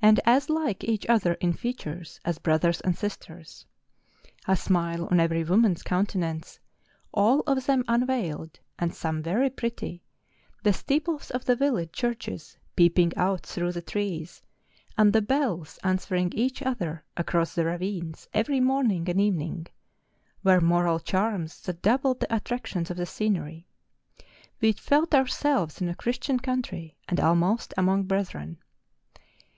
[0.00, 3.52] and as like each other in features as brothers and sisters,—a
[4.52, 6.58] smUe on every woman's countenance,
[7.12, 10.02] all of them unveiled, and some very pretty,
[10.62, 14.40] the steeples of the village churches peeping out through the trees,
[14.96, 19.66] and the bells answering each other across the ravines ev^ery morning and evening,
[20.42, 23.66] were moral charms that doubled the attractions of the scenery;
[24.62, 28.56] we felt ourselves in a Christian country and almost among brethren.